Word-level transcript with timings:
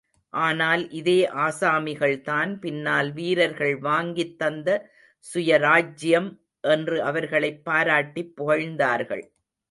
ஆனால் 0.29 0.89
இதே 0.89 1.29
ஆசாமிகள்தான் 1.31 2.59
பின்னால் 2.59 3.13
வீரர்கள் 3.13 3.77
வாங்கித் 3.77 4.37
தந்த 4.37 4.89
சுயராஜ்யம் 5.33 6.39
என்று 6.61 7.03
அவர்களைப் 7.03 7.65
பாராட்டிப் 7.65 8.35
புகழ்ந்தார்கள். 8.35 9.31